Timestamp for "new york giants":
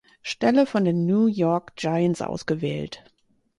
1.05-2.23